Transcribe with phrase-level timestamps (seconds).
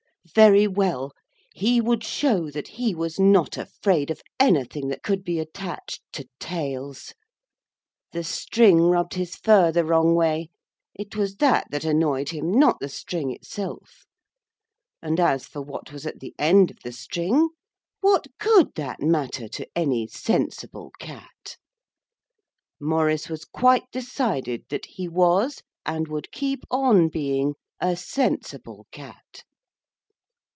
[0.35, 1.13] Very well,
[1.55, 6.29] he would show that he was not afraid of anything that could be attached to
[6.39, 7.15] tails.
[8.11, 10.49] The string rubbed his fur the wrong way
[10.93, 14.05] it was that that annoyed him, not the string itself;
[15.01, 17.49] and as for what was at the end of the string,
[18.01, 21.57] what could that matter to any sensible cat?
[22.79, 29.43] Maurice was quite decided that he was and would keep on being a sensible cat.